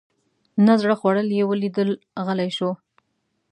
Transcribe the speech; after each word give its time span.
نه 0.65 0.73
زړه 0.81 0.95
خوړل 0.99 1.27
یې 1.37 1.43
ولیدل 1.47 1.89
غلی 2.25 2.49
شو. 2.57 2.69